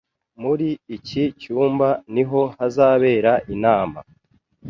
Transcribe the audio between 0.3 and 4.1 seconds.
Muri iki cyumba niho hazabera inama